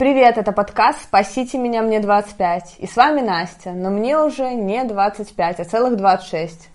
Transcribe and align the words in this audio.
Привет, 0.00 0.38
это 0.38 0.52
подкаст 0.52 1.02
«Спасите 1.02 1.58
меня, 1.58 1.82
мне 1.82 2.00
25». 2.00 2.78
И 2.78 2.86
с 2.86 2.96
вами 2.96 3.20
Настя, 3.20 3.72
но 3.72 3.90
мне 3.90 4.18
уже 4.18 4.54
не 4.54 4.82
25, 4.82 5.60
а 5.60 5.64
целых 5.64 5.98
26. 5.98 6.70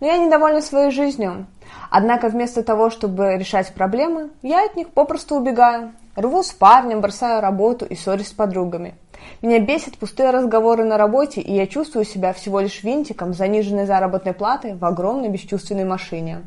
Но 0.00 0.06
я 0.06 0.16
недовольна 0.16 0.62
своей 0.62 0.90
жизнью. 0.90 1.44
Однако 1.90 2.30
вместо 2.30 2.62
того, 2.62 2.88
чтобы 2.88 3.36
решать 3.36 3.74
проблемы, 3.74 4.30
я 4.40 4.64
от 4.64 4.76
них 4.76 4.88
попросту 4.94 5.34
убегаю. 5.34 5.92
Рву 6.16 6.42
с 6.42 6.52
парнем, 6.52 7.02
бросаю 7.02 7.42
работу 7.42 7.84
и 7.84 7.94
ссорюсь 7.94 8.28
с 8.28 8.32
подругами. 8.32 8.94
Меня 9.42 9.58
бесит 9.58 9.98
пустые 9.98 10.30
разговоры 10.30 10.84
на 10.84 10.96
работе, 10.96 11.42
и 11.42 11.52
я 11.52 11.66
чувствую 11.66 12.06
себя 12.06 12.32
всего 12.32 12.60
лишь 12.60 12.82
винтиком 12.82 13.34
заниженной 13.34 13.84
заработной 13.84 14.32
платы 14.32 14.74
в 14.74 14.86
огромной 14.86 15.28
бесчувственной 15.28 15.84
машине. 15.84 16.44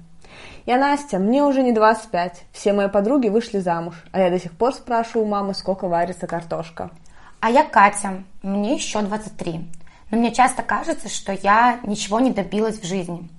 Я 0.65 0.77
Настя, 0.77 1.19
мне 1.19 1.43
уже 1.43 1.61
не 1.61 1.71
25, 1.71 2.43
все 2.51 2.73
мои 2.73 2.87
подруги 2.87 3.27
вышли 3.27 3.59
замуж, 3.59 3.95
а 4.11 4.19
я 4.19 4.29
до 4.29 4.39
сих 4.39 4.53
пор 4.53 4.73
спрашиваю 4.73 5.25
у 5.25 5.29
мамы, 5.29 5.53
сколько 5.53 5.87
варится 5.87 6.25
картошка. 6.27 6.89
А 7.41 7.49
я 7.49 7.63
Катя, 7.63 8.23
мне 8.41 8.75
еще 8.75 9.01
23. 9.01 9.69
Но 10.11 10.17
мне 10.17 10.31
часто 10.31 10.63
кажется, 10.63 11.09
что 11.09 11.33
я 11.33 11.79
ничего 11.83 12.21
не 12.21 12.31
добилась 12.31 12.79
в 12.79 12.85
жизни. 12.85 13.29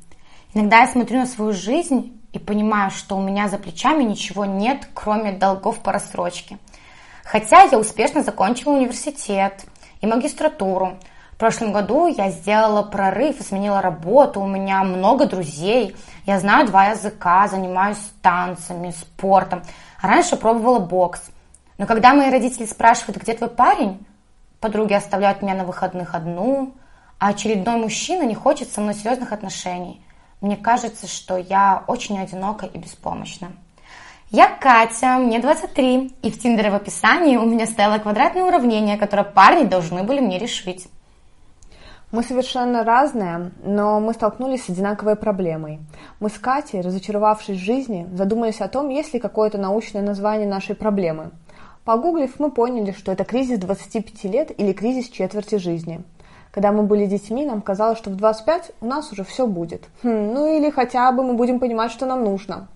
Иногда 0.53 0.81
я 0.81 0.87
смотрю 0.87 1.21
на 1.21 1.27
свою 1.27 1.53
жизнь 1.53 2.21
и 2.35 2.39
понимаю, 2.39 2.91
что 2.91 3.17
у 3.17 3.23
меня 3.23 3.49
за 3.49 3.59
плечами 3.59 4.03
ничего 4.03 4.45
нет, 4.45 4.89
кроме 4.93 5.33
долгов 5.33 5.79
по 5.79 5.93
рассрочке. 5.93 6.59
Хотя 7.25 7.63
я 7.63 7.79
успешно 7.79 8.23
закончила 8.23 8.75
университет 8.75 9.65
и 10.01 10.07
магистратуру. 10.07 10.99
В 11.35 11.37
прошлом 11.37 11.73
году 11.73 12.07
я 12.07 12.31
сделала 12.31 12.85
прорыв 12.85 13.41
сменила 13.41 13.83
работу, 13.83 14.41
у 14.41 14.47
меня 14.47 14.85
много 14.85 15.27
друзей, 15.27 15.97
я 16.27 16.39
знаю 16.39 16.69
два 16.69 16.87
языка, 16.91 17.49
занимаюсь 17.49 17.99
танцами, 18.23 18.93
спортом. 18.93 19.65
Раньше 20.01 20.37
пробовала 20.37 20.79
бокс. 20.79 21.21
Но 21.77 21.87
когда 21.87 22.15
мои 22.15 22.31
родители 22.31 22.67
спрашивают, 22.67 23.21
где 23.21 23.35
твой 23.35 23.51
парень, 23.51 24.07
подруги 24.61 24.93
оставляют 24.93 25.43
меня 25.43 25.55
на 25.55 25.65
выходных 25.65 26.15
одну, 26.15 26.73
а 27.19 27.31
очередной 27.31 27.79
мужчина 27.79 28.23
не 28.23 28.37
хочет 28.37 28.71
со 28.71 28.81
мной 28.81 28.95
серьезных 28.95 29.33
отношений. 29.33 30.01
Мне 30.41 30.57
кажется, 30.57 31.09
что 31.09 31.37
я 31.37 31.83
очень 31.89 32.17
одинока 32.17 32.67
и 32.67 32.79
беспомощна. 32.79 33.51
Я 34.31 34.47
Катя, 34.49 35.19
мне 35.19 35.41
23, 35.41 36.15
и 36.23 36.31
в 36.31 36.39
Тиндере 36.39 36.71
в 36.71 36.77
описании 36.77 37.37
у 37.37 37.45
меня 37.45 37.67
стояло 37.67 37.99
квадратное 37.99 38.45
уравнение, 38.45 38.97
которое 38.97 39.25
парни 39.25 39.65
должны 39.65 40.05
были 40.05 40.21
мне 40.21 40.39
решить. 40.39 40.87
Мы 42.15 42.23
совершенно 42.23 42.85
разные, 42.85 43.51
но 43.65 43.99
мы 43.99 44.13
столкнулись 44.15 44.67
с 44.67 44.69
одинаковой 44.69 45.17
проблемой. 45.17 45.81
Мы 46.21 46.29
с 46.31 46.39
Катей, 46.39 46.81
разочаровавшись 46.81 47.59
в 47.59 47.61
жизни, 47.61 48.07
задумались 48.15 48.61
о 48.61 48.69
том, 48.69 48.89
есть 48.89 49.15
ли 49.15 49.19
какое-то 49.19 49.59
научное 49.59 50.01
название 50.01 50.47
нашей 50.47 50.77
проблемы. 50.77 51.33
Погуглив, 51.85 52.39
мы 52.39 52.53
поняли, 52.53 52.93
что 52.93 53.11
это 53.11 53.25
кризис 53.25 53.59
25 53.59 54.25
лет 54.33 54.53
или 54.57 54.73
кризис 54.73 55.09
четверти 55.09 55.57
жизни. 55.57 56.05
Когда 56.53 56.71
мы 56.71 56.85
были 56.85 57.07
детьми, 57.07 57.45
нам 57.45 57.61
казалось, 57.61 57.99
что 57.99 58.11
в 58.11 58.15
25 58.15 58.71
у 58.81 58.87
нас 58.87 59.11
уже 59.11 59.25
все 59.25 59.49
будет. 59.49 59.89
Хм, 60.05 60.35
ну 60.35 60.57
или 60.57 60.71
хотя 60.71 61.11
бы 61.11 61.25
мы 61.25 61.35
будем 61.35 61.59
понимать, 61.59 61.91
что 61.91 62.07
нам 62.07 62.23
нужно. 62.23 62.69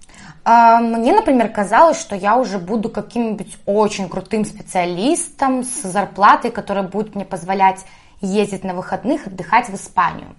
А, 0.43 0.81
мне, 0.81 1.13
например, 1.13 1.51
казалось, 1.51 2.01
что 2.01 2.17
я 2.17 2.37
уже 2.37 2.59
буду 2.59 2.89
каким-нибудь 2.89 3.57
очень 3.67 4.09
крутым 4.09 4.45
специалистом 4.45 5.63
с 5.63 5.83
зарплатой, 5.83 6.51
которая 6.51 6.89
будет 6.89 7.15
мне 7.15 7.25
позволять 7.25 7.85
ездить 8.21 8.65
на 8.65 8.75
выходных, 8.75 9.27
отдыхать 9.27 9.69
в 9.69 9.75
Испанию. 9.75 10.35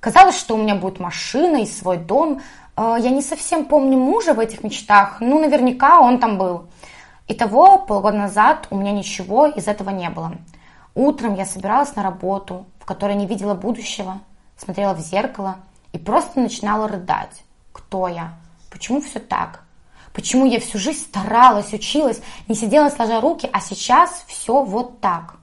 Казалось, 0.00 0.38
что 0.38 0.54
у 0.54 0.58
меня 0.58 0.74
будет 0.74 0.98
машина 1.00 1.58
и 1.58 1.66
свой 1.66 1.96
дом. 1.96 2.40
Э, 2.76 2.96
я 2.98 3.10
не 3.10 3.22
совсем 3.22 3.64
помню 3.66 3.98
мужа 3.98 4.34
в 4.34 4.40
этих 4.40 4.64
мечтах, 4.64 5.20
ну, 5.20 5.40
наверняка 5.40 6.00
он 6.00 6.18
там 6.18 6.38
был. 6.38 6.66
Итого, 7.28 7.78
полгода 7.78 8.18
назад 8.18 8.66
у 8.70 8.76
меня 8.76 8.92
ничего 8.92 9.46
из 9.46 9.68
этого 9.68 9.90
не 9.90 10.10
было. 10.10 10.32
Утром 10.94 11.34
я 11.34 11.46
собиралась 11.46 11.94
на 11.96 12.02
работу, 12.02 12.66
в 12.78 12.84
которой 12.84 13.14
не 13.14 13.26
видела 13.26 13.54
будущего, 13.54 14.20
смотрела 14.58 14.92
в 14.92 15.00
зеркало 15.00 15.56
и 15.92 15.98
просто 15.98 16.40
начинала 16.40 16.88
рыдать. 16.88 17.42
Кто 17.72 18.08
я? 18.08 18.34
Почему 18.70 19.00
все 19.00 19.20
так? 19.20 19.62
Почему 20.12 20.44
я 20.44 20.60
всю 20.60 20.78
жизнь 20.78 21.00
старалась, 21.00 21.72
училась, 21.72 22.20
не 22.48 22.54
сидела 22.54 22.90
сложа 22.90 23.20
руки, 23.20 23.48
а 23.52 23.60
сейчас 23.60 24.24
все 24.26 24.62
вот 24.62 25.00
так? 25.00 25.36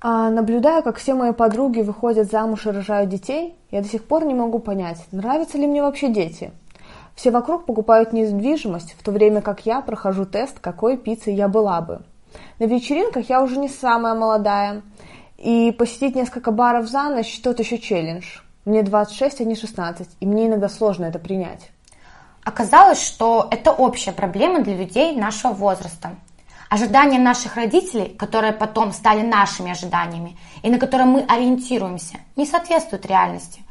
А 0.00 0.30
наблюдая, 0.30 0.82
как 0.82 0.98
все 0.98 1.14
мои 1.14 1.32
подруги 1.32 1.80
выходят 1.80 2.30
замуж 2.30 2.66
и 2.66 2.70
рожают 2.70 3.10
детей, 3.10 3.56
я 3.72 3.82
до 3.82 3.88
сих 3.88 4.04
пор 4.04 4.24
не 4.24 4.34
могу 4.34 4.60
понять, 4.60 5.04
нравятся 5.10 5.58
ли 5.58 5.66
мне 5.66 5.82
вообще 5.82 6.08
дети. 6.08 6.52
Все 7.16 7.32
вокруг 7.32 7.66
покупают 7.66 8.12
недвижимость, 8.12 8.94
в 8.96 9.02
то 9.02 9.10
время 9.10 9.40
как 9.42 9.66
я 9.66 9.80
прохожу 9.80 10.24
тест, 10.24 10.60
какой 10.60 10.96
пиццей 10.96 11.34
я 11.34 11.48
была 11.48 11.80
бы. 11.80 12.02
На 12.60 12.64
вечеринках 12.64 13.28
я 13.28 13.42
уже 13.42 13.58
не 13.58 13.68
самая 13.68 14.14
молодая, 14.14 14.82
и 15.36 15.72
посетить 15.72 16.14
несколько 16.14 16.52
баров 16.52 16.88
за 16.88 17.10
ночь– 17.10 17.40
тот 17.42 17.58
еще 17.58 17.78
челлендж. 17.78 18.38
Мне 18.64 18.84
26, 18.84 19.40
а 19.40 19.44
не 19.44 19.56
16, 19.56 20.08
и 20.20 20.26
мне 20.26 20.46
иногда 20.46 20.68
сложно 20.68 21.06
это 21.06 21.18
принять. 21.18 21.70
Оказалось, 22.44 23.02
что 23.02 23.48
это 23.50 23.72
общая 23.72 24.12
проблема 24.12 24.62
для 24.62 24.76
людей 24.76 25.16
нашего 25.16 25.52
возраста– 25.52 26.10
Ожидания 26.68 27.18
наших 27.18 27.56
родителей, 27.56 28.10
которые 28.10 28.52
потом 28.52 28.92
стали 28.92 29.22
нашими 29.22 29.70
ожиданиями 29.70 30.36
и 30.62 30.70
на 30.70 30.78
которые 30.78 31.06
мы 31.06 31.22
ориентируемся, 31.22 32.18
не 32.36 32.44
соответствуют 32.44 33.06
реальности. 33.06 33.62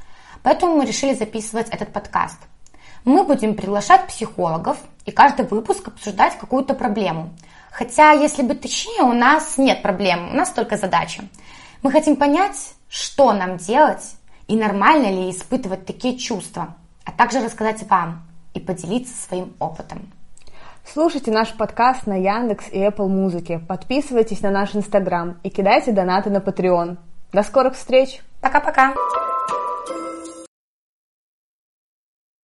Поэтому 0.42 0.78
мы 0.78 0.86
решили 0.86 1.14
записывать 1.14 1.70
этот 1.70 1.94
подкаст. 1.94 2.38
Мы 3.06 3.24
будем 3.24 3.56
приглашать 3.56 4.08
психологов 4.08 4.78
и 5.06 5.12
каждый 5.12 5.46
выпуск 5.46 5.88
обсуждать 5.90 6.38
какую-то 6.40 6.74
проблему. 6.74 7.30
Хотя, 7.72 8.14
если 8.14 8.42
быть 8.42 8.62
точнее, 8.62 9.04
у 9.04 9.14
нас 9.14 9.60
нет 9.60 9.84
проблем, 9.84 10.32
у 10.32 10.36
нас 10.36 10.50
только 10.50 10.78
задача. 10.78 11.24
Мы 11.84 11.92
хотим 11.92 12.16
понять, 12.16 12.74
что 12.90 13.32
нам 13.32 13.58
делать 13.58 14.16
и 14.48 14.56
нормально 14.56 15.12
ли 15.12 15.30
испытывать 15.30 15.86
такие 15.86 16.18
чувства, 16.18 16.76
а 17.06 17.12
также 17.12 17.44
рассказать 17.44 17.84
вам 17.88 18.24
и 18.56 18.60
поделиться 18.60 19.14
своим 19.14 19.54
опытом. 19.60 20.12
Слушайте 20.94 21.32
наш 21.32 21.54
подкаст 21.54 22.08
на 22.08 22.14
Яндекс 22.14 22.70
и 22.72 22.80
Apple 22.80 23.10
Музыке. 23.10 23.60
Подписывайтесь 23.60 24.42
на 24.42 24.52
наш 24.52 24.74
Инстаграм 24.74 25.38
и 25.44 25.50
кидайте 25.50 25.92
донаты 25.92 26.30
на 26.30 26.38
Patreon. 26.38 26.96
До 27.34 27.44
скорых 27.44 27.74
встреч! 27.74 28.22
Пока-пока! 28.40 28.94